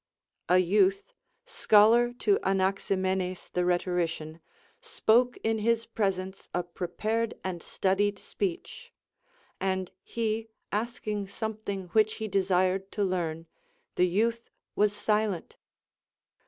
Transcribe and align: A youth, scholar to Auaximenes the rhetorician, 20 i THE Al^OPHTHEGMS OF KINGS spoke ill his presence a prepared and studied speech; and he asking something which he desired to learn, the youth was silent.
A 0.49 0.57
youth, 0.57 1.13
scholar 1.45 2.11
to 2.13 2.39
Auaximenes 2.39 3.51
the 3.51 3.63
rhetorician, 3.63 4.39
20 4.39 4.39
i 4.39 4.41
THE 4.41 4.41
Al^OPHTHEGMS 4.41 4.71
OF 4.71 4.73
KINGS 4.81 4.87
spoke 4.95 5.37
ill 5.43 5.57
his 5.59 5.85
presence 5.85 6.49
a 6.55 6.63
prepared 6.63 7.33
and 7.43 7.61
studied 7.61 8.17
speech; 8.17 8.91
and 9.59 9.91
he 10.01 10.47
asking 10.71 11.27
something 11.27 11.89
which 11.89 12.15
he 12.15 12.27
desired 12.27 12.91
to 12.93 13.03
learn, 13.03 13.45
the 13.93 14.07
youth 14.07 14.49
was 14.75 14.91
silent. 14.91 15.55